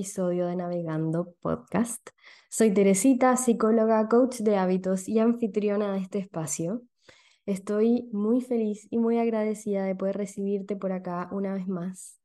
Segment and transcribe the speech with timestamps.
[0.00, 2.08] episodio de Navegando Podcast.
[2.48, 6.80] Soy Teresita, psicóloga, coach de hábitos y anfitriona de este espacio.
[7.44, 12.18] Estoy muy feliz y muy agradecida de poder recibirte por acá una vez más,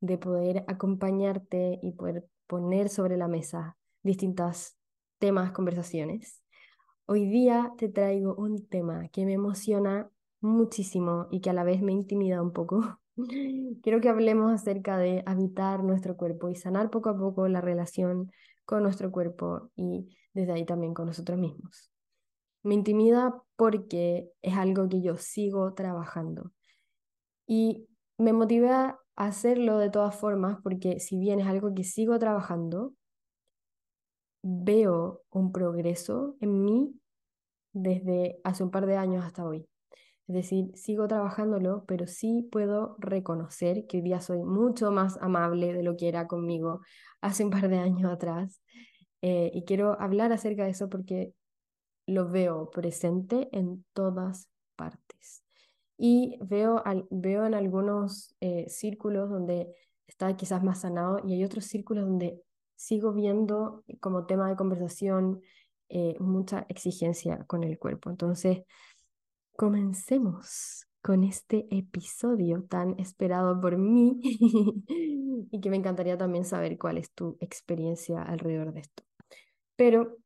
[0.00, 4.74] de poder acompañarte y poder poner sobre la mesa distintos
[5.20, 6.42] temas, conversaciones.
[7.06, 10.10] Hoy día te traigo un tema que me emociona
[10.40, 12.99] muchísimo y que a la vez me intimida un poco
[13.82, 18.30] Quiero que hablemos acerca de habitar nuestro cuerpo y sanar poco a poco la relación
[18.64, 21.90] con nuestro cuerpo y desde ahí también con nosotros mismos.
[22.62, 26.52] Me intimida porque es algo que yo sigo trabajando
[27.46, 27.86] y
[28.18, 32.94] me motiva a hacerlo de todas formas porque si bien es algo que sigo trabajando,
[34.42, 37.00] veo un progreso en mí
[37.72, 39.69] desde hace un par de años hasta hoy.
[40.30, 45.72] Es decir, sigo trabajándolo, pero sí puedo reconocer que hoy día soy mucho más amable
[45.72, 46.82] de lo que era conmigo
[47.20, 48.62] hace un par de años atrás.
[49.22, 51.34] Eh, y quiero hablar acerca de eso porque
[52.06, 55.42] lo veo presente en todas partes.
[55.98, 59.74] Y veo, veo en algunos eh, círculos donde
[60.06, 62.40] está quizás más sanado y hay otros círculos donde
[62.76, 65.40] sigo viendo como tema de conversación
[65.92, 68.10] eh, mucha exigencia con el cuerpo.
[68.10, 68.60] Entonces,
[69.60, 74.18] comencemos con este episodio tan esperado por mí
[75.50, 79.02] y que me encantaría también saber cuál es tu experiencia alrededor de esto.
[79.76, 80.16] Pero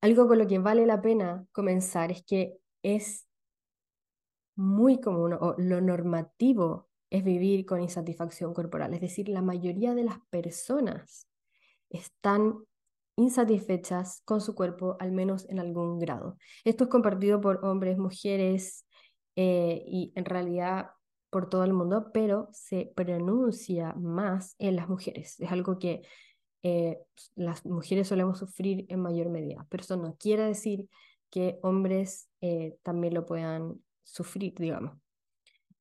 [0.00, 3.28] algo con lo que vale la pena comenzar es que es
[4.56, 10.04] muy común o lo normativo es vivir con insatisfacción corporal, es decir, la mayoría de
[10.04, 11.28] las personas
[11.90, 12.64] están
[13.18, 16.38] insatisfechas con su cuerpo, al menos en algún grado.
[16.64, 18.86] Esto es compartido por hombres, mujeres
[19.34, 20.90] eh, y en realidad
[21.28, 25.38] por todo el mundo, pero se pronuncia más en las mujeres.
[25.40, 26.02] Es algo que
[26.62, 27.00] eh,
[27.34, 30.88] las mujeres solemos sufrir en mayor medida, pero eso no quiere decir
[31.28, 34.96] que hombres eh, también lo puedan sufrir, digamos.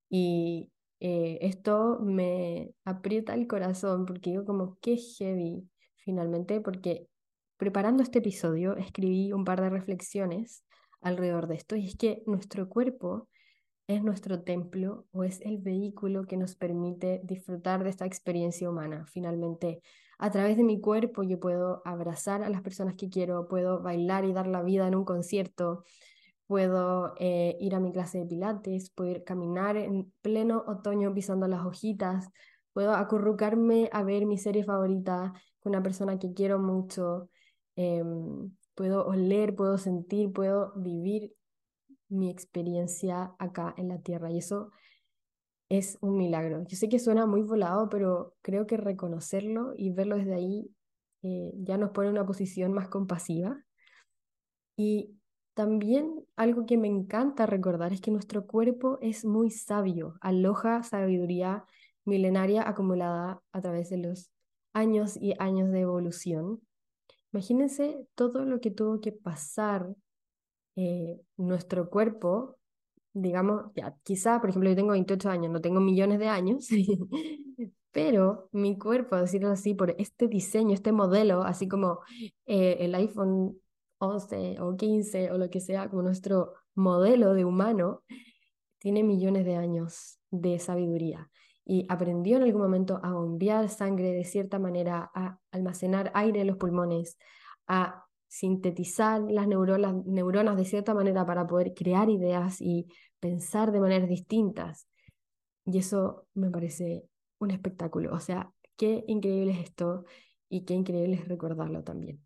[0.09, 7.07] Y esto me aprieta el corazón porque digo como, qué heavy finalmente, porque
[7.57, 10.63] preparando este episodio escribí un par de reflexiones
[11.01, 13.27] alrededor de esto y es que nuestro cuerpo
[13.87, 19.05] es nuestro templo o es el vehículo que nos permite disfrutar de esta experiencia humana.
[19.07, 19.81] Finalmente,
[20.19, 24.25] a través de mi cuerpo yo puedo abrazar a las personas que quiero, puedo bailar
[24.25, 25.83] y dar la vida en un concierto,
[26.47, 31.47] puedo eh, ir a mi clase de pilates, puedo ir caminar en pleno otoño pisando
[31.47, 32.29] las hojitas,
[32.73, 37.29] puedo acurrucarme a ver mi serie favorita con una persona que quiero mucho,
[37.77, 41.33] Em, puedo oler, puedo sentir, puedo vivir
[42.09, 44.31] mi experiencia acá en la tierra.
[44.31, 44.71] Y eso
[45.69, 46.63] es un milagro.
[46.67, 50.71] Yo sé que suena muy volado, pero creo que reconocerlo y verlo desde ahí
[51.23, 53.63] eh, ya nos pone en una posición más compasiva.
[54.75, 55.15] Y
[55.53, 61.65] también algo que me encanta recordar es que nuestro cuerpo es muy sabio, aloja sabiduría
[62.05, 64.31] milenaria acumulada a través de los
[64.73, 66.61] años y años de evolución.
[67.33, 69.87] Imagínense todo lo que tuvo que pasar
[70.75, 72.57] eh, nuestro cuerpo,
[73.13, 76.67] digamos, ya, quizá, por ejemplo, yo tengo 28 años, no tengo millones de años,
[77.91, 81.99] pero mi cuerpo, decirlo así, por este diseño, este modelo, así como
[82.45, 83.59] eh, el iPhone
[83.99, 88.03] 11 o 15 o lo que sea, como nuestro modelo de humano,
[88.77, 91.29] tiene millones de años de sabiduría
[91.69, 96.47] y aprendió en algún momento a bombear sangre de cierta manera, a almacenar aire en
[96.47, 97.17] los pulmones,
[97.67, 102.87] a sintetizar las neuronas, neuronas de cierta manera para poder crear ideas y
[103.19, 104.87] pensar de maneras distintas.
[105.65, 107.03] Y eso me parece
[107.39, 108.13] un espectáculo.
[108.13, 110.05] O sea, qué increíble es esto
[110.47, 112.25] y qué increíble es recordarlo también.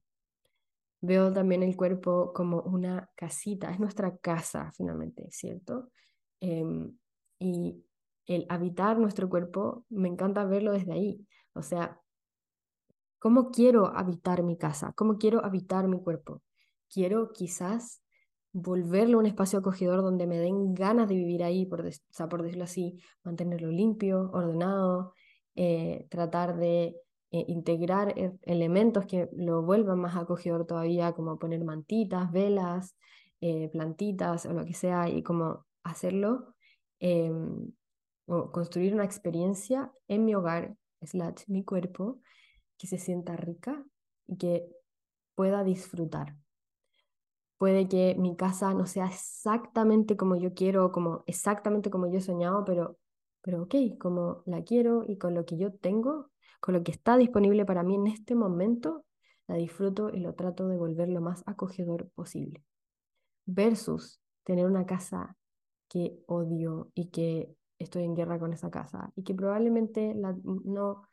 [1.02, 5.90] Veo también el cuerpo como una casita, es nuestra casa finalmente, ¿cierto?
[6.40, 6.96] Em,
[7.40, 7.84] y
[8.26, 11.28] el habitar nuestro cuerpo, me encanta verlo desde ahí.
[11.54, 12.00] O sea,
[13.20, 14.94] ¿cómo quiero habitar mi casa?
[14.96, 16.42] ¿Cómo quiero habitar mi cuerpo?
[16.90, 18.02] Quiero quizás
[18.54, 21.84] volverlo un espacio acogedor donde me den ganas de vivir ahí, por,
[22.30, 25.14] por decirlo así, mantenerlo limpio, ordenado,
[25.56, 26.96] eh, tratar de
[27.32, 32.96] eh, integrar e-, elementos que lo vuelvan más acogedor todavía, como poner mantitas, velas,
[33.40, 36.56] eh, plantitas o lo que sea, y como hacerlo
[37.00, 37.72] em,
[38.26, 42.22] o construir una experiencia en mi hogar, slash mi cuerpo,
[42.78, 43.84] que se sienta rica
[44.28, 44.68] y que
[45.36, 46.36] pueda disfrutar.
[47.58, 52.22] Puede que mi casa no sea exactamente como yo quiero, como exactamente como yo he
[52.22, 52.98] soñado, pero,
[53.42, 57.18] pero ok, como la quiero y con lo que yo tengo, con lo que está
[57.18, 59.06] disponible para mí en este momento,
[59.48, 62.64] la disfruto y lo trato de volver lo más acogedor posible.
[63.46, 65.36] Versus tener una casa
[65.88, 67.54] que odio y que
[67.84, 71.04] estoy en guerra con esa casa y que probablemente la, no,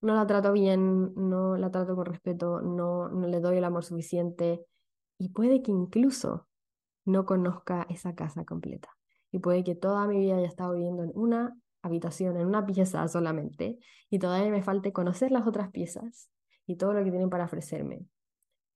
[0.00, 3.84] no la trato bien, no la trato con respeto, no, no le doy el amor
[3.84, 4.64] suficiente
[5.18, 6.48] y puede que incluso
[7.04, 8.88] no conozca esa casa completa.
[9.30, 13.06] Y puede que toda mi vida haya estado viviendo en una habitación, en una pieza
[13.08, 13.78] solamente,
[14.08, 16.30] y todavía me falte conocer las otras piezas
[16.66, 18.06] y todo lo que tienen para ofrecerme.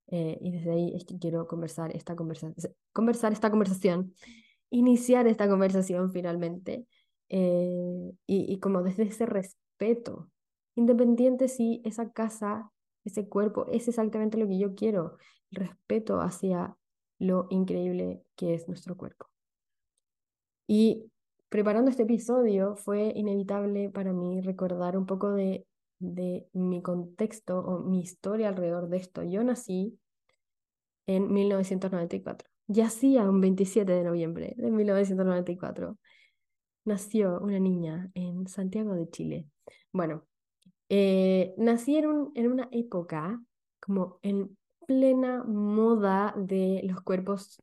[0.07, 2.51] Eh, y desde ahí es que quiero conversar esta, conversa
[2.93, 4.13] conversar esta conversación,
[4.69, 6.87] iniciar esta conversación finalmente,
[7.29, 10.29] eh, y, y como desde ese respeto,
[10.75, 12.71] independiente si esa casa,
[13.05, 15.17] ese cuerpo es exactamente lo que yo quiero,
[15.51, 16.75] el respeto hacia
[17.19, 19.27] lo increíble que es nuestro cuerpo.
[20.67, 21.11] Y
[21.49, 25.65] preparando este episodio fue inevitable para mí recordar un poco de,
[25.99, 29.23] de mi contexto o mi historia alrededor de esto.
[29.23, 29.99] Yo nací
[31.07, 32.47] en 1994.
[32.67, 35.97] Yacía un 27 de noviembre de 1994.
[36.89, 39.45] Nació una niña en Santiago de Chile.
[39.93, 40.25] Bueno,
[40.89, 43.39] eh, nací en, un, en una época
[43.79, 44.57] como en
[44.87, 47.61] plena moda de los cuerpos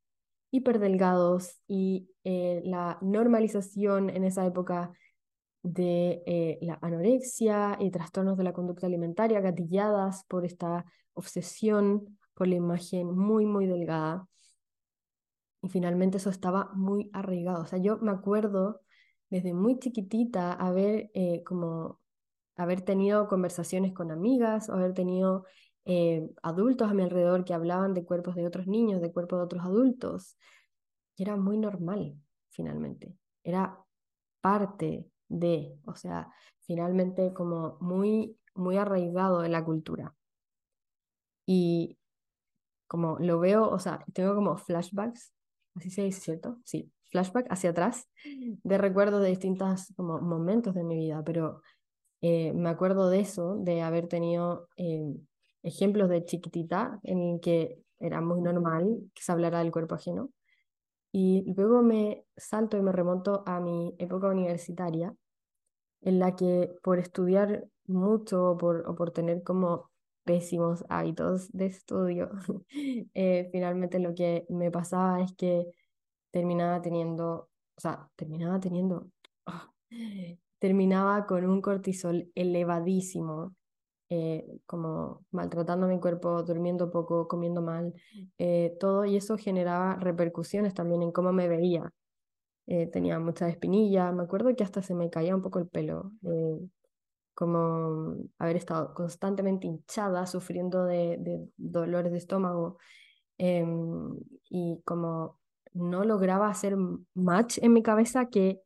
[0.53, 4.93] hiperdelgados y eh, la normalización en esa época
[5.65, 10.85] de eh, la anorexia y trastornos de la conducta alimentaria gatilladas por esta
[11.15, 14.29] obsesión por la imagen muy, muy delgada.
[15.63, 17.63] Y finalmente eso estaba muy arraigado.
[17.63, 18.83] O sea, yo me acuerdo
[19.31, 22.01] desde muy chiquitita haber eh, como
[22.57, 25.45] haber tenido conversaciones con amigas o haber tenido
[25.85, 29.45] eh, adultos a mi alrededor que hablaban de cuerpos de otros niños, de cuerpos de
[29.45, 30.37] otros adultos.
[31.17, 32.17] Y era muy normal,
[32.51, 33.15] finalmente.
[33.45, 33.79] Era
[34.41, 36.31] parte de, o sea,
[36.63, 40.15] finalmente como muy, muy arraigado en la cultura.
[41.47, 41.99] Y
[42.89, 45.33] como lo veo, o sea, tengo como flashbacks,
[45.75, 46.59] así se dice, ¿cierto?
[46.65, 51.63] Sí, flashback hacia atrás de recuerdos de distintos como momentos de mi vida, pero
[52.21, 55.15] eh, me acuerdo de eso, de haber tenido eh,
[55.63, 60.31] ejemplos de chiquitita en que era muy normal que se hablara del cuerpo ajeno.
[61.13, 65.15] Y luego me salto y me remonto a mi época universitaria,
[66.03, 69.91] en la que por estudiar mucho o por, por tener como
[70.25, 72.31] pésimos hábitos de estudio,
[73.15, 75.67] eh, finalmente lo que me pasaba es que
[76.37, 79.09] terminaba teniendo, o sea, terminaba teniendo,
[80.59, 83.55] terminaba con un cortisol elevadísimo
[84.11, 87.95] eh, como maltratando mi cuerpo, durmiendo poco, comiendo mal,
[88.37, 91.91] eh, todo, y eso generaba repercusiones también en cómo me veía.
[92.67, 96.13] Eh, tenía mucha espinilla, me acuerdo que hasta se me caía un poco el pelo,
[97.35, 102.77] como haber estado constantemente hinchada, sufriendo de, de dolores de estómago,
[103.39, 104.19] em,
[104.51, 105.39] y como
[105.77, 106.77] no lograba hacer
[107.15, 108.61] match en mi cabeza que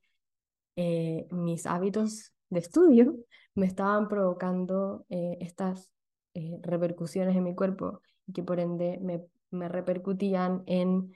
[1.31, 3.17] mis hábitos de estudio
[3.55, 5.91] me estaban provocando eh, estas
[6.35, 11.13] eh, repercusiones en mi cuerpo y que por ende me, me repercutían en,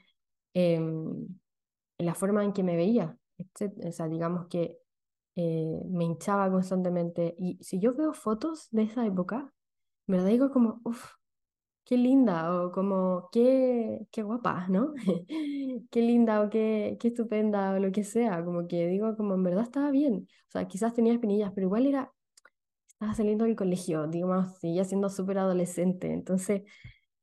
[0.53, 1.27] em,
[1.97, 3.17] en, la forma en que me veía.
[3.37, 4.77] O sea, digamos que
[5.35, 7.35] eh, me hinchaba constantemente.
[7.37, 9.53] Y si yo veo fotos de esa época,
[10.07, 11.13] me lo digo como, uff,
[11.85, 14.93] qué linda o como qué, qué guapa, ¿no?
[15.91, 19.43] qué linda o qué, qué estupenda o lo que sea, como que digo como en
[19.43, 22.11] verdad estaba bien, o sea, quizás tenía espinillas, pero igual era,
[22.87, 26.63] estaba saliendo del colegio, digamos, seguía siendo súper adolescente, entonces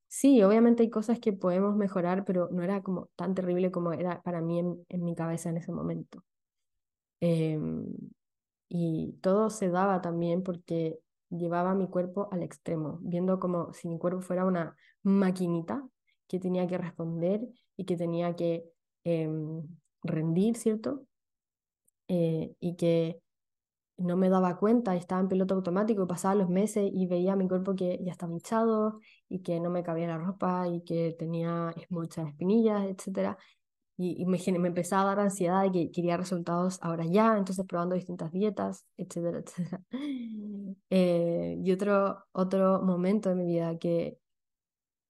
[0.08, 4.22] sí, obviamente hay cosas que podemos mejorar, pero no era como tan terrible como era
[4.22, 6.24] para mí en, en mi cabeza en ese momento.
[7.20, 7.86] Em,
[8.68, 10.98] y todo se daba también porque
[11.36, 15.86] llevaba mi cuerpo al extremo, viendo como si mi cuerpo fuera una maquinita
[16.28, 17.40] que tenía que responder
[17.76, 18.64] y que tenía que
[19.04, 19.62] em,
[20.02, 21.06] rendir, ¿cierto?
[22.08, 23.20] Eh, y que
[23.96, 27.74] no me daba cuenta, estaba en piloto automático, pasaba los meses y veía mi cuerpo
[27.74, 32.28] que ya estaba hinchado y que no me cabía la ropa y que tenía muchas
[32.28, 33.36] espinillas, etc
[33.96, 37.94] y, me, me, empezaba a dar ansiedad de que quería resultados ahora ya, entonces probando
[37.94, 39.82] distintas dietas, etcétera, etcétera.
[40.90, 44.18] Eh, y otro, otro momento de mi vida que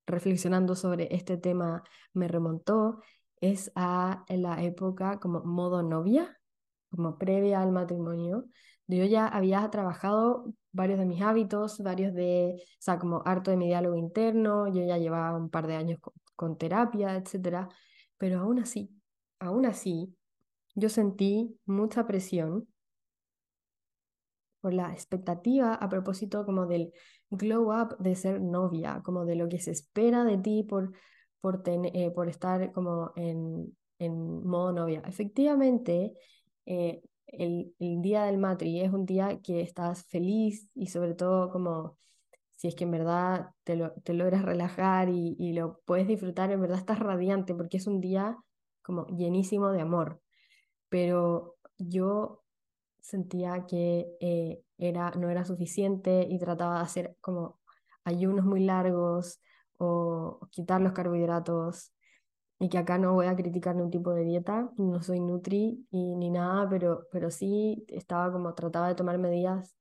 [0.07, 3.01] reflexionando sobre este tema me remontó
[3.41, 6.39] es a la época como modo novia,
[6.91, 8.47] como previa al matrimonio.
[8.89, 13.57] Yo ya había trabajado varios de mis hábitos, varios de, o sea, como harto de
[13.57, 17.69] mi diálogo interno, yo ya llevaba un par de años con, con terapia, etcétera
[18.23, 18.89] pero aún así,
[19.41, 20.15] aún así,
[20.77, 22.69] yo sentí mucha presión
[24.61, 26.93] por la expectativa a propósito como del
[27.31, 30.93] glow up de ser novia, como de lo que se espera de ti por,
[31.41, 35.03] por, eh, por estar como en, en modo novia.
[35.05, 36.13] Efectivamente,
[36.65, 41.51] eh, el, el, día del matri es un día que estás feliz y sobre todo
[41.51, 41.99] como
[42.63, 46.61] si es que en verdad te, lo, logras relajar y, y, lo puedes disfrutar, en
[46.61, 48.39] verdad estás radiante porque es un día
[48.83, 50.21] como llenísimo de amor.
[50.89, 52.45] Pero yo
[53.01, 57.59] sentía que eh, era, no era suficiente y trataba de hacer como
[58.05, 59.41] ayunos muy largos
[59.79, 61.93] o quitar los carbohidratos
[62.61, 66.15] y que acá no voy a criticar ningún tipo de dieta, no soy nutri y,
[66.15, 69.75] ni nada, pero, pero sí estaba como, trataba de tomar medidas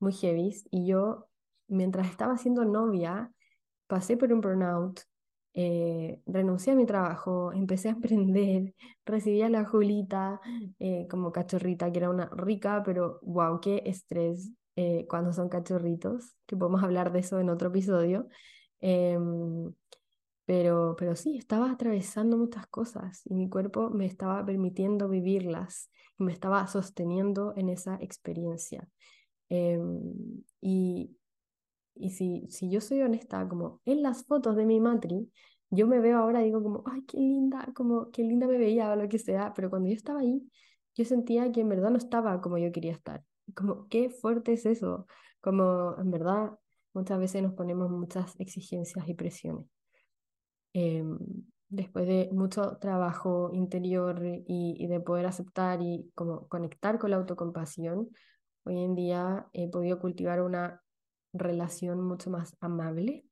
[0.00, 1.28] muy heavy y yo,
[1.68, 3.32] mientras estaba siendo novia,
[3.86, 5.00] pasé por un burnout,
[5.58, 8.74] eh, renuncié a mi trabajo, empecé a emprender,
[9.06, 10.40] recibí a la Julita
[10.78, 16.36] eh, como cachorrita, que era una rica, pero wow, qué estrés eh, cuando son cachorritos,
[16.44, 18.28] que podemos hablar de eso en otro episodio.
[18.80, 19.72] Em,
[20.44, 26.24] pero, pero sí, estaba atravesando muchas cosas y mi cuerpo me estaba permitiendo vivirlas y
[26.24, 28.88] me estaba sosteniendo en esa experiencia.
[29.48, 30.12] Em,
[30.60, 31.16] y,
[31.98, 35.30] y si, si yo soy honesta, como en las fotos de mi matri,
[35.70, 38.90] yo me veo ahora y digo como, ay, qué linda, como qué linda me veía
[38.92, 40.48] o lo que sea, pero cuando yo estaba ahí,
[40.94, 43.24] yo sentía que en verdad no estaba como yo quería estar.
[43.54, 45.06] Como, qué fuerte es eso.
[45.40, 46.52] Como, en verdad,
[46.94, 49.66] muchas veces nos ponemos muchas exigencias y presiones.
[50.72, 51.18] Em,
[51.68, 54.44] después de mucho trabajo interior y,
[54.78, 58.10] y, de poder aceptar y como conectar con la autocompasión,
[58.64, 60.82] hoy en día he podido cultivar una
[61.38, 63.24] relación mucho más amable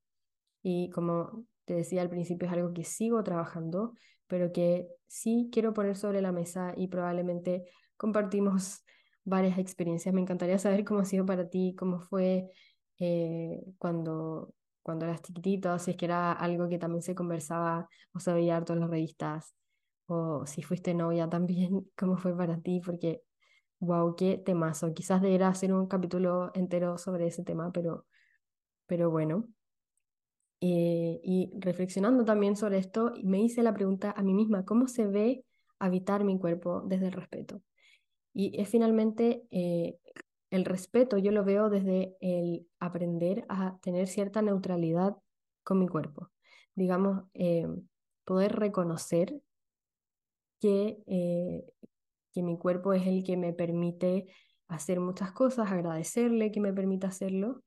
[0.62, 3.94] y como te decía al principio es algo que sigo trabajando,
[4.26, 7.64] pero que sí quiero poner sobre la mesa y probablemente
[7.96, 8.84] compartimos
[9.24, 10.14] varias experiencias.
[10.14, 12.50] Me encantaría saber cómo ha sido para ti, cómo fue
[12.98, 18.20] eh, cuando, cuando eras chiquitito, si es que era algo que también se conversaba o
[18.20, 19.54] se veía harto en las revistas,
[20.06, 23.22] o si fuiste novia también, cómo fue para ti, porque
[23.84, 24.92] wow, qué temazo.
[24.94, 28.06] Quizás debería hacer un capítulo entero sobre ese tema, pero,
[28.86, 29.48] pero bueno.
[30.60, 35.06] Eh, y reflexionando también sobre esto, me hice la pregunta a mí misma, ¿cómo se
[35.06, 35.44] ve
[35.78, 37.60] habitar mi cuerpo desde el respeto?
[38.32, 39.98] Y es finalmente eh,
[40.50, 45.16] el respeto, yo lo veo desde el aprender a tener cierta neutralidad
[45.64, 46.30] con mi cuerpo.
[46.74, 47.68] Digamos, eh,
[48.24, 49.40] poder reconocer
[50.60, 51.64] que,
[52.34, 54.26] que mi cuerpo es el que me permite
[54.68, 57.62] hacer muchas cosas, agradecerle que me permita hacerlo,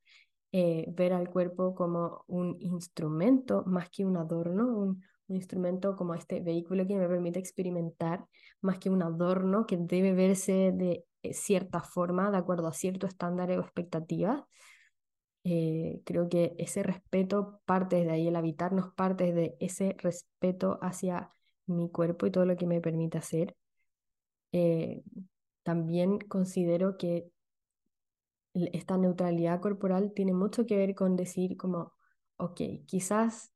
[0.52, 6.40] eh, ver al cuerpo como un instrumento más que un adorno, un, instrumento como este
[6.40, 8.26] vehículo que me permite experimentar,
[8.62, 13.08] más que un adorno que debe verse de eh, cierta forma, de acuerdo a cierto
[13.08, 14.44] estándar o expectativas.
[15.44, 21.32] Eh, creo que ese respeto parte de ahí, el habitarnos parte de ese respeto hacia
[21.66, 23.56] mi cuerpo y todo lo que me permite hacer.
[24.58, 25.04] Eh,
[25.62, 27.30] también considero que
[28.54, 31.94] esta neutralidad corporal tiene mucho que ver con decir como,
[32.38, 33.52] ok, quizás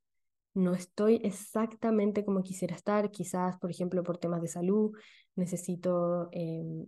[0.54, 4.92] no estoy exactamente como quisiera estar, quizás, por ejemplo, por temas de salud,
[5.34, 6.84] necesito em,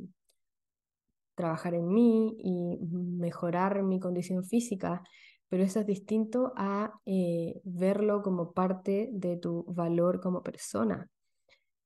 [1.35, 5.03] trabajar en mí y mejorar mi condición física,
[5.49, 11.11] pero eso es distinto a eh, verlo como parte de tu valor como persona.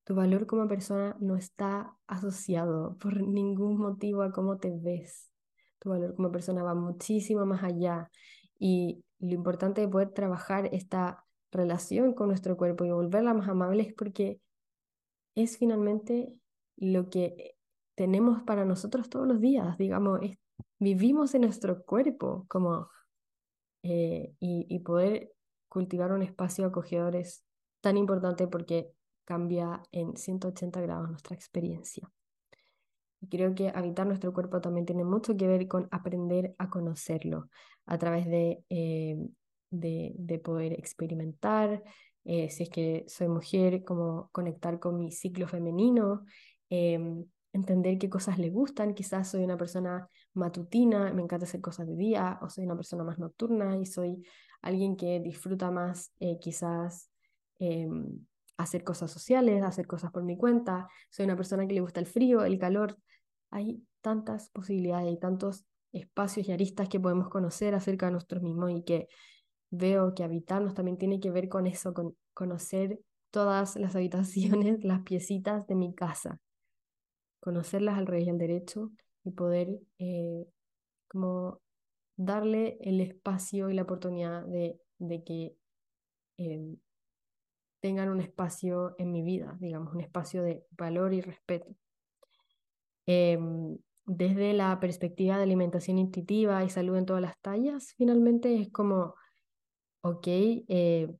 [0.08, 5.30] Tu valor como persona no está asociado por ningún motivo a cómo te ves.
[5.80, 8.10] Tu valor como persona va muchísimo más allá.
[8.58, 13.82] Y lo importante de poder trabajar esta relación con nuestro cuerpo y volverla más amable
[13.82, 14.40] es porque
[15.34, 16.32] es finalmente
[16.78, 17.56] lo que
[17.94, 19.76] tenemos para nosotros todos los días.
[19.76, 20.20] Digamos,
[20.78, 22.88] vivimos en nuestro cuerpo como,
[23.82, 25.34] eh, y, y poder
[25.68, 27.44] cultivar un espacio acogedor es
[27.82, 28.90] tan importante porque
[29.28, 32.11] cambia en 180 grados nuestra experiencia.
[33.20, 37.50] Y creo que habitar nuestro cuerpo también tiene mucho que ver con aprender a conocerlo
[37.85, 39.18] a través de, eh,
[39.68, 41.82] de, de, poder experimentar,
[42.25, 46.25] eh, si es que soy mujer, como conectar con mi ciclo femenino,
[46.70, 51.87] em, entender qué cosas le gustan, quizás soy una persona matutina, me encanta hacer cosas
[51.87, 54.23] de día, o soy una persona más nocturna y soy
[54.62, 57.11] alguien que disfruta más eh, quizás
[57.58, 58.25] em,
[58.58, 62.06] hacer cosas sociales, hacer cosas por mi cuenta, soy una persona que le gusta el
[62.06, 62.98] frío, el calor.
[63.50, 68.72] Hay tantas posibilidades y tantos espacios y aristas que podemos conocer acerca de nosotros mismos
[68.72, 69.08] y que
[69.70, 73.00] veo que habitarnos también tiene que ver con eso, con conocer
[73.30, 76.40] todas las habitaciones, las piecitas de mi casa,
[77.40, 78.90] conocerlas al revés y al derecho
[79.24, 80.46] y poder eh,
[81.08, 81.60] como
[82.16, 84.78] darle el espacio y la oportunidad de,
[85.24, 85.54] que
[86.36, 86.76] em,
[87.80, 91.75] tengan un espacio en mi vida, digamos, un espacio de valor y respeto.
[93.06, 98.70] Em, desde la perspectiva de alimentación intuitiva y salud en todas las tallas, finalmente es
[98.70, 99.14] como,
[100.02, 101.14] ok, eh,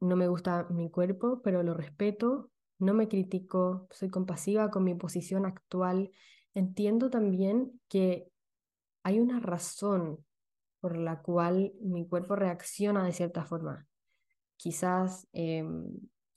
[0.00, 4.94] no me gusta mi cuerpo, pero lo respeto, no me critico, soy compasiva con mi
[4.94, 6.10] posición actual.
[6.54, 8.30] Entiendo también que
[9.02, 10.24] hay una razón
[10.80, 13.86] por la cual mi cuerpo reacciona de cierta forma.
[14.56, 15.86] Quizás em,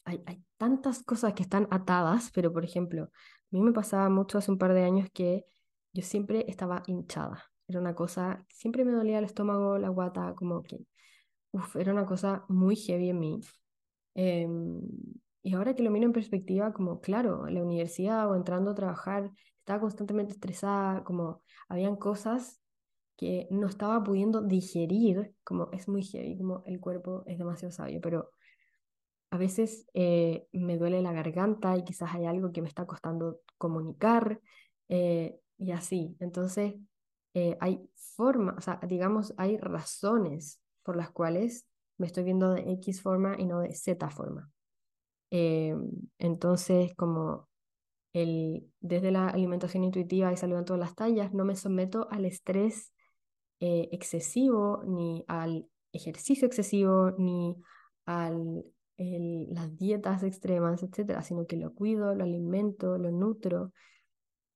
[0.06, 3.10] hay, tantas cosas que están atadas, pero por ejemplo, a
[3.52, 5.46] mí me pasaba mucho hace un par de años que
[5.94, 7.46] yo siempre estaba hinchada.
[7.68, 10.80] Era una cosa, siempre me dolía el estómago, la guata, como que,
[11.52, 13.40] uf, era una cosa muy heavy en mí.
[14.16, 14.82] Em,
[15.42, 18.76] y ahora que lo miro en perspectiva, como claro, en la universidad o entrando a
[18.76, 22.59] trabajar, estaba constantemente estresada, como habían cosas
[23.20, 28.00] que no estaba pudiendo digerir, como es muy heavy, como el cuerpo es demasiado sabio,
[28.00, 28.32] pero
[29.30, 33.42] a veces eh, me duele la garganta y quizás hay algo que me está costando
[33.58, 34.40] comunicar
[34.88, 36.16] eh, y así.
[36.22, 36.76] Entonces,
[37.34, 37.82] eh, hay
[38.16, 43.36] formas, o sea, digamos, hay razones por las cuales me estoy viendo de X forma
[43.38, 44.50] y no de Z forma.
[45.30, 47.50] entonces, como
[48.14, 52.24] el, desde la alimentación intuitiva y salud en todas las tallas, no me someto al
[52.24, 52.94] estrés
[53.60, 57.56] excesivo, ni al ejercicio excesivo, ni
[58.06, 58.32] a
[58.98, 63.72] las dietas extremas, etcétera, sino que lo cuido, lo alimento, lo nutro.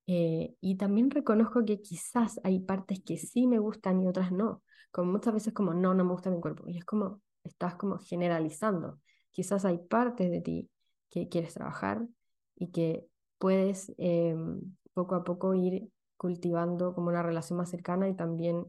[0.05, 4.63] Eh, y también reconozco que quizás hay partes que sí me gustan y otras no.
[4.91, 6.67] Como muchas veces como, no, no me gusta mi cuerpo.
[6.67, 9.00] Y es como, estás como generalizando.
[9.31, 10.69] Quizás hay partes de ti
[11.10, 12.06] que quieres trabajar
[12.56, 13.06] y que
[13.38, 18.65] puedes em, poco a poco ir cultivando como una relación más cercana y también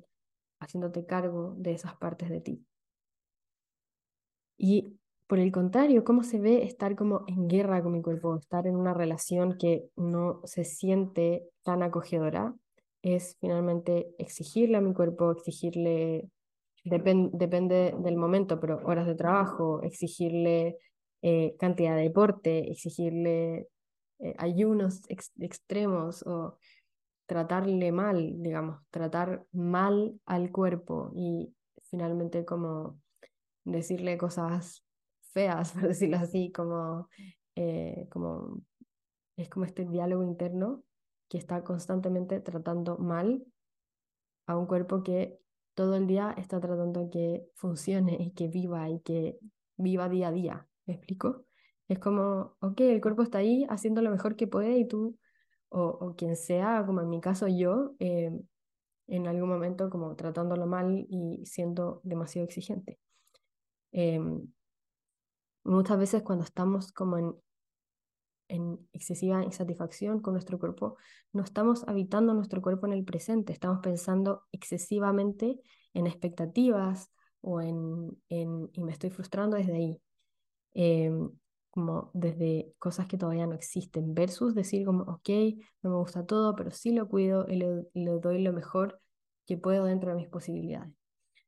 [0.64, 2.66] haciéndote cargo de esas partes de ti.
[4.56, 8.66] Y por el contrario, ¿cómo se ve estar como en guerra con mi cuerpo, estar
[8.66, 12.54] en una relación que no se siente tan acogedora?
[13.02, 16.28] Es finalmente exigirle a mi cuerpo, exigirle,
[16.84, 20.78] depende del momento, pero horas de trabajo, exigirle
[21.22, 23.68] eh, cantidad de deporte, exigirle
[24.20, 26.58] eh, ayunos extremos o
[27.26, 33.00] tratarle mal, digamos, tratar mal al cuerpo y finalmente como
[33.64, 34.84] decirle cosas
[35.32, 37.08] feas, por decirlo así, como,
[37.56, 38.62] eh, como
[39.36, 40.84] es como este diálogo interno
[41.28, 43.44] que está constantemente tratando mal
[44.46, 45.38] a un cuerpo que
[45.74, 49.38] todo el día está tratando que funcione y que viva y que
[49.76, 50.68] viva día a día.
[50.86, 51.46] ¿Me explico?
[51.88, 55.18] Es como, ok, el cuerpo está ahí haciendo lo mejor que puede y tú,
[55.76, 58.30] o, quien sea, como en mi caso yo, eh,
[59.06, 62.98] en algún momento como tratándolo mal y siendo demasiado exigente.
[63.92, 64.48] Em,
[65.64, 67.34] Muchas veces cuando estamos como en,
[68.92, 70.96] excesiva insatisfacción con nuestro cuerpo,
[71.32, 75.58] no estamos habitando nuestro cuerpo en el presente, estamos pensando excesivamente
[75.94, 77.10] en expectativas
[77.40, 80.02] o en, en y me estoy frustrando desde ahí,
[80.74, 81.30] em,
[81.74, 85.28] como desde cosas que todavía no existen, versus decir como, ok,
[85.82, 89.00] no me gusta todo, pero sí lo cuido y le, doy lo mejor
[89.44, 90.94] que puedo dentro de mis posibilidades.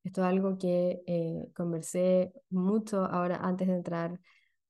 [0.03, 4.21] Esto es algo que eh, conversé mucho ahora antes de entrar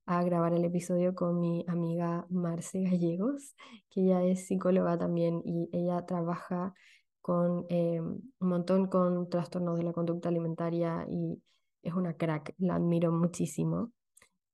[0.05, 3.55] a grabar el episodio con mi amiga Marce Gallegos,
[3.89, 6.75] que ella es psicóloga también y ella trabaja
[7.23, 11.43] con eh, un montón con trastornos de la conducta alimentaria y
[11.83, 13.93] es una crack, la admiro muchísimo.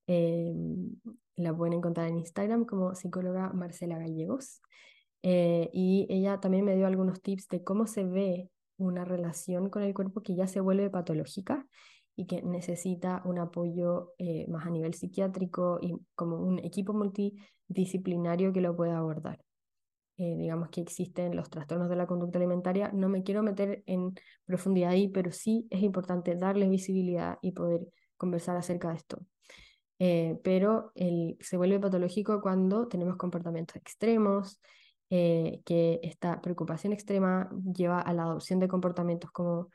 [0.07, 0.53] Eh,
[1.37, 4.61] la pueden encontrar en Instagram como psicóloga Marcela Gallegos.
[5.23, 9.95] y ella también me dio algunos tips de cómo se ve una relación con el
[9.95, 11.67] cuerpo que ya se vuelve patológica
[12.17, 18.53] y que necesita un apoyo eh, más a nivel psiquiátrico y como un equipo multidisciplinario
[18.53, 19.41] que lo pueda abordar.
[20.19, 22.91] Eh, digamos que existen los trastornos de la conducta alimentaria.
[22.93, 27.81] No me quiero meter en profundidad ahí, pero sí es importante darles visibilidad y poder
[28.19, 29.19] conversar acerca de esto.
[30.05, 30.93] Eh, pero
[31.39, 34.61] se vuelve patológico cuando tenemos comportamientos extremos,
[35.11, 39.69] eh, que esta preocupación extrema lleva a la adopción de comportamientos como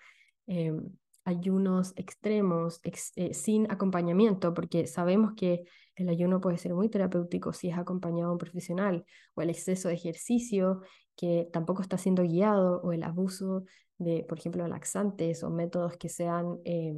[0.45, 0.83] em,
[1.23, 5.63] ayunos extremos eh, sin acompañamiento, porque sabemos que
[5.95, 9.87] el ayuno puede ser muy terapéutico si es acompañado a un profesional, o el exceso
[9.87, 10.81] de ejercicio
[11.15, 13.63] que tampoco está siendo guiado, o el abuso
[13.97, 16.97] de, por ejemplo, laxantes o métodos que sean em,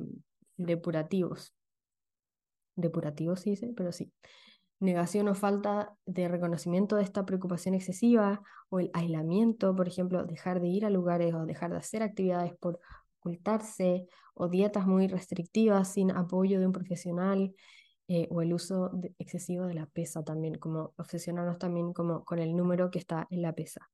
[2.81, 3.43] depurativos.
[3.43, 4.11] Depurativos sí, pero sí.
[4.79, 10.61] negación o falta de reconocimiento de esta preocupación excesiva o el aislamiento, por ejemplo, dejar
[10.61, 12.79] de ir a lugares o dejar de hacer actividades por
[13.19, 17.53] ocultarse o dietas muy restrictivas sin apoyo de un profesional
[18.07, 22.55] eh, o el uso excesivo de la pesa también, como obsesionarnos también como con el
[22.55, 23.89] número que está en la pesa.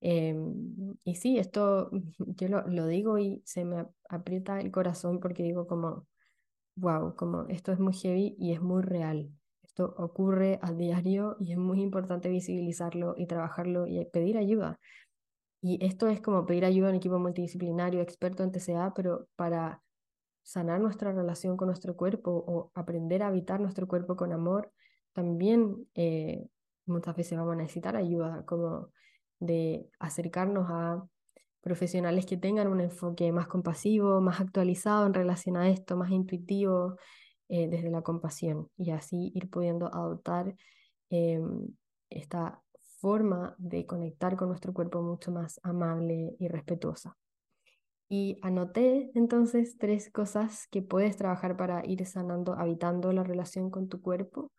[0.00, 5.66] Em, y sí, esto yo lo, digo y se me aprieta el corazón porque digo
[5.66, 6.06] como,
[6.76, 9.30] wow, como esto es muy heavy y es muy real.
[9.62, 14.78] Esto ocurre a diario y es muy importante visibilizarlo y trabajarlo y pedir ayuda.
[15.60, 19.82] Y esto es como pedir ayuda a un equipo multidisciplinario, experto en TCA, pero para
[20.42, 24.72] sanar nuestra relación con nuestro cuerpo o aprender a habitar nuestro cuerpo con amor,
[25.12, 26.46] también eh,
[26.86, 28.90] muchas veces vamos a necesitar ayuda, como
[29.40, 31.06] de acercarnos a
[31.66, 36.94] profesionales que tengan un enfoque más compasivo, más actualizado en relación a esto, más intuitivo,
[37.48, 40.54] eh, desde la compasión, y así ir pudiendo adoptar
[41.10, 41.66] em,
[42.08, 42.62] esta
[43.00, 47.16] forma de conectar con nuestro cuerpo mucho más amable y respetuosa.
[48.08, 53.88] Y anoté entonces tres cosas que puedes trabajar para ir sanando, habitando la relación con
[53.88, 54.52] tu cuerpo.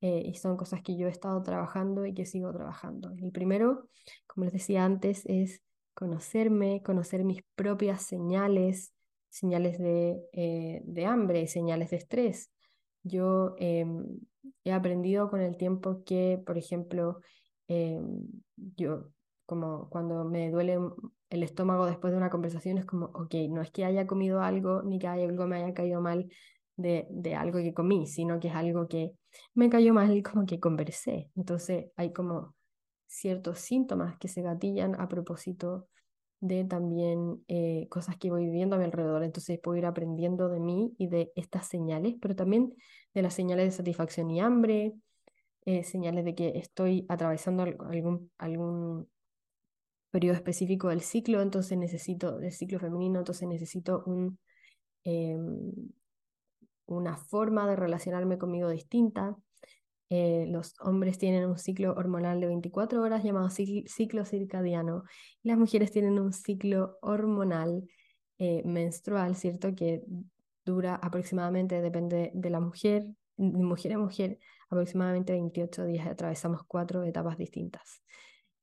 [0.00, 3.12] Eh, y son cosas que yo he estado trabajando y que sigo trabajando.
[3.18, 3.88] El primero,
[4.26, 5.62] como les decía antes, es
[5.98, 8.94] conocerme, conocer mis propias señales,
[9.30, 12.52] señales de, eh, de hambre, señales de estrés.
[13.02, 14.20] Yo em,
[14.62, 17.20] he aprendido con el tiempo que, por ejemplo,
[17.66, 18.28] em,
[18.76, 19.10] yo
[19.44, 20.78] como cuando me duele
[21.30, 24.82] el estómago después de una conversación es como, ok, no es que haya comido algo
[24.82, 26.28] ni que algo me haya caído mal
[26.76, 29.14] de, de algo que comí, sino que es algo que
[29.54, 31.28] me cayó mal como que conversé.
[31.34, 32.54] Entonces hay como
[33.08, 35.88] ciertos síntomas que se gatillan a propósito
[36.40, 39.24] de también eh, cosas que voy viviendo a mi alrededor.
[39.24, 42.74] Entonces puedo ir aprendiendo de mí y de estas señales, pero también
[43.14, 44.94] de las señales de satisfacción y hambre,
[45.64, 49.08] eh, señales de que estoy atravesando algún, algún
[50.10, 54.04] periodo específico del ciclo, entonces necesito, del ciclo femenino, entonces necesito
[55.04, 55.56] em,
[56.86, 59.36] una forma de relacionarme conmigo distinta.
[60.10, 65.04] Eh, los hombres tienen un ciclo hormonal de 24 horas llamado ciclo circadiano
[65.42, 67.84] y las mujeres tienen un ciclo hormonal
[68.38, 69.74] eh, menstrual, ¿cierto?
[69.74, 70.02] Que
[70.64, 74.38] dura aproximadamente, depende de la mujer, de mujer a mujer,
[74.70, 76.06] aproximadamente 28 días.
[76.06, 78.02] Atravesamos cuatro etapas distintas.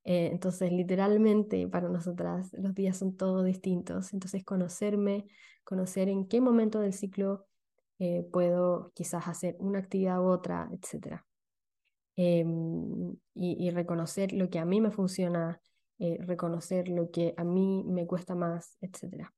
[0.04, 4.14] Eh, entonces, literalmente para nosotras los días son todos distintos.
[4.14, 5.28] Entonces, conocerme,
[5.64, 7.46] conocer en qué momento del ciclo
[8.32, 11.24] puedo quizás hacer una actividad u otra, etc.
[12.18, 15.62] Em, y, reconocer lo que a mí me funciona,
[16.00, 19.34] eh, reconocer lo que a mí me cuesta más, etc.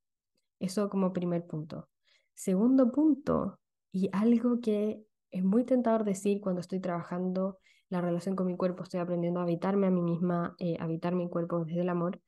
[0.59, 1.89] Eso como primer punto.
[2.35, 3.59] Segundo punto,
[3.91, 7.57] y algo que es muy tentador decir cuando estoy trabajando
[7.89, 11.29] la relación con mi cuerpo, estoy aprendiendo a habitarme a mí misma, eh, habitar mi
[11.29, 12.21] cuerpo desde el amor,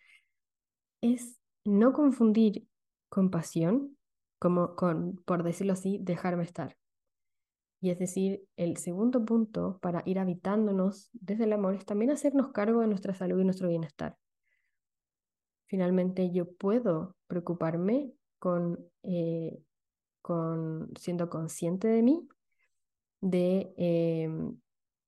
[1.01, 2.67] es no confundir
[3.09, 3.97] compasión
[4.39, 6.78] como con, por decirlo así, dejarme estar.
[7.81, 12.51] Y es decir, el segundo punto para ir habitándonos desde el amor es también hacernos
[12.51, 14.17] cargo de nuestra salud y nuestro bienestar.
[15.67, 19.61] Finalmente, yo puedo preocuparme con, eh,
[20.21, 22.27] con siendo consciente de mí,
[23.21, 24.57] de, em,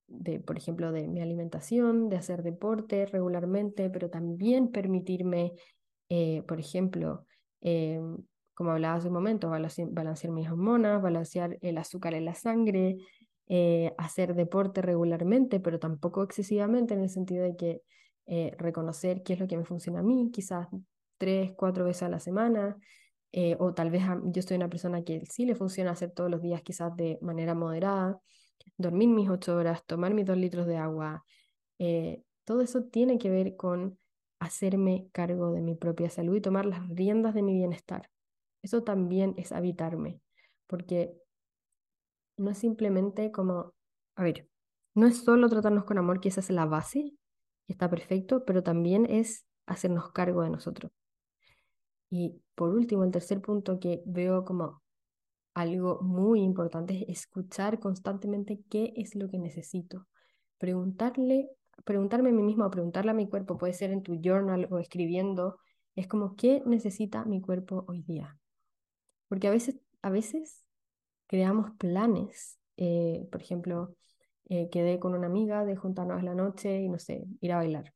[0.08, 5.54] de, por ejemplo, de mi alimentación, de hacer deporte regularmente, pero también permitirme,
[6.10, 7.26] eh, por ejemplo,
[7.62, 8.18] em,
[8.54, 12.98] como hablaba hace un momento, balancear, mis hormonas, balancear el azúcar en la sangre,
[13.48, 17.82] eh, hacer deporte regularmente, pero tampoco excesivamente en el sentido de que
[18.28, 20.68] eh, reconocer qué es lo que me funciona a mí, quizás
[21.18, 22.78] tres, cuatro veces a la semana,
[23.32, 26.42] eh, o tal vez yo soy una persona que sí le funciona hacer todos los
[26.42, 28.20] días quizás de manera moderada,
[28.78, 31.24] dormir mis ocho horas, tomar mis dos litros de agua,
[32.46, 33.98] todo eso tiene que ver con
[34.40, 38.10] hacerme cargo de mi propia salud y tomar las riendas de mi bienestar.
[38.62, 40.20] Eso también es habitarme,
[40.68, 41.14] porque
[42.38, 43.74] no es simplemente como,
[44.16, 44.48] a ver,
[44.94, 47.18] no es solo tratarnos con amor, que esa es la base, y
[47.68, 50.92] está perfecto, pero también es hacernos cargo de nosotros.
[52.10, 54.82] Y por último, el tercer punto que veo como
[55.54, 60.08] algo muy importante es escuchar constantemente qué es lo que necesito.
[60.58, 61.50] Preguntarle,
[61.86, 64.80] preguntarme a mí mismo o preguntarle a mi cuerpo, puede ser en tu journal o
[64.80, 65.58] escribiendo,
[65.96, 68.38] es como qué necesita mi cuerpo hoy día.
[69.32, 70.66] Porque a veces, a veces
[71.28, 72.60] creamos planes.
[72.78, 73.96] Eh, por ejemplo,
[74.50, 77.58] eh, quedé con una amiga de juntarnos a la noche y no sé, ir a
[77.58, 77.94] bailar.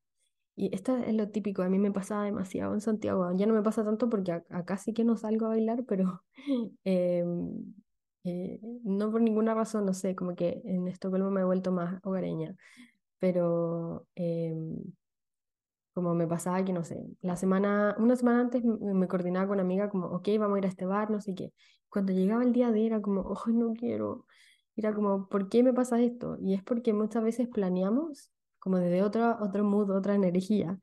[0.55, 3.29] Y esto es lo típico, a mí me pasaba demasiado en Santiago.
[3.35, 6.23] Ya no me pasa tanto porque acá sí que no salgo a bailar, pero
[6.85, 7.75] em,
[8.23, 11.99] eh, no por ninguna razón, no sé, como que en Estocolmo me he vuelto más
[12.03, 12.55] hogareña,
[13.19, 14.77] pero em,
[15.95, 19.63] como me pasaba que, no sé, la semana, una semana antes me, coordinaba con una
[19.63, 21.53] amiga como, ok, vamos a ir a este bar, no sé qué.
[21.89, 24.25] Cuando llegaba el día de era como, oh, no quiero.
[24.75, 26.37] Era como, ¿por qué me pasa esto?
[26.41, 28.29] Y es porque muchas veces planeamos
[28.59, 30.77] como desde otra, otro mood, otra energía.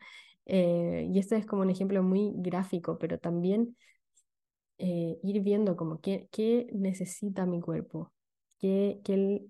[0.46, 3.76] Eh, y este es como un ejemplo muy gráfico, pero también
[4.78, 8.12] eh, ir viendo como qué, qué necesita mi cuerpo,
[8.58, 9.44] qué, qué,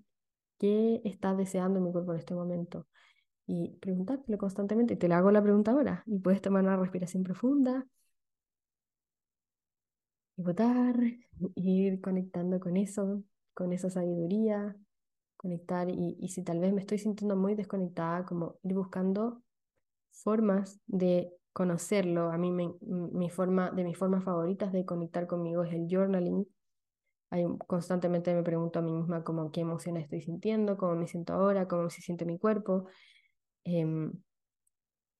[0.59, 2.85] qué está deseando mi cuerpo en este momento
[3.47, 4.95] y preguntártelo constantemente.
[4.95, 7.85] Te le hago la pregunta ahora y puedes tomar una respiración profunda
[10.35, 10.95] y votar,
[11.55, 14.75] ir conectando con eso, con esa sabiduría,
[15.37, 19.43] conectar y, y si tal vez me estoy sintiendo muy desconectada, como ir buscando
[20.11, 22.31] formas de conocerlo.
[22.31, 26.47] A mí me, mi forma, de mis formas favoritas de conectar conmigo es el journaling.
[27.67, 31.67] Constantemente me pregunto a mí misma como qué emociones estoy sintiendo, cómo me siento ahora,
[31.67, 32.85] cómo se siente mi cuerpo.
[33.65, 34.11] Em,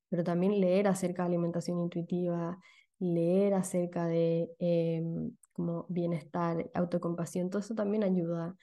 [0.10, 2.60] pero también leer acerca de alimentación intuitiva,
[3.00, 8.56] leer acerca de em, como bienestar, autocompasión, todo eso también ayuda.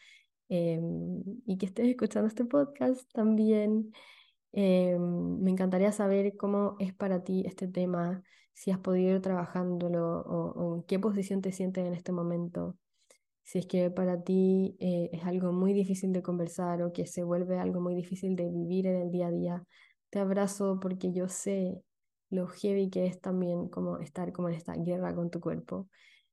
[0.49, 3.93] Em, y que estés escuchando este podcast también.
[4.53, 10.53] me encantaría saber cómo es para ti este tema, si has podido ir trabajándolo o,
[10.53, 12.77] o en qué posición te sientes en este momento.
[13.43, 17.25] Si es que para ti eh, es algo muy difícil de conversar o que se
[17.25, 19.65] vuelve algo muy difícil de vivir en el día a día,
[20.11, 21.83] te abrazo porque yo sé
[22.31, 25.89] lo heavy que es también como estar como en esta guerra con tu cuerpo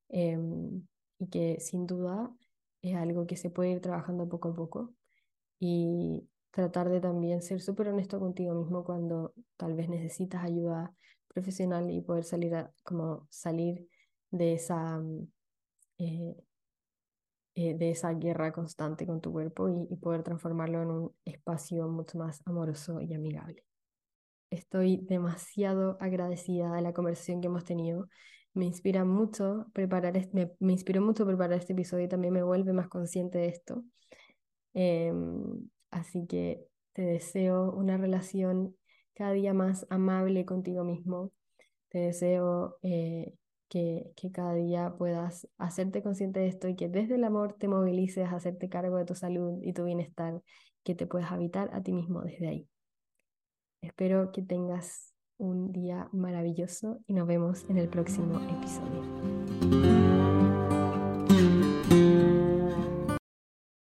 [0.10, 0.86] em,
[1.20, 2.32] y que sin duda
[2.82, 4.94] es algo que se puede ir trabajando poco a poco
[5.60, 10.94] y tratar de también ser súper honesto contigo mismo cuando tal vez necesitas ayuda
[11.28, 13.88] profesional y poder salir a, como salir
[14.32, 15.28] de esa mm,
[16.00, 16.36] eh,
[17.60, 22.20] eh, de esa guerra constante con tu cuerpo y, poder transformarlo en un espacio mucho
[22.20, 23.66] más amoroso y amigable.
[24.52, 28.10] Estoy demasiado agradecida de la conversación que hemos tenido.
[28.54, 32.74] Me inspira mucho preparar, me, me, inspiró mucho preparar este episodio y también me vuelve
[32.74, 33.84] más consciente de esto.
[34.76, 38.78] Em, así que te deseo una relación
[39.16, 41.32] cada día más amable contigo mismo.
[41.90, 43.34] Te deseo eh,
[43.70, 48.28] que, cada día puedas hacerte consciente de esto y que desde el amor te movilices
[48.28, 50.42] a hacerte cargo de tu salud y tu bienestar,
[50.84, 52.68] que te puedas habitar a ti mismo desde ahí.
[53.82, 60.07] Espero que tengas un día maravilloso y nos vemos en el próximo episodio.